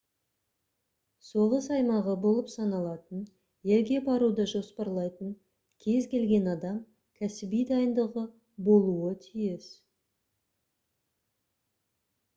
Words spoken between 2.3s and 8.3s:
саналатын елге баруды жоспарлайтын кез-келген адам кәсіби дайындығы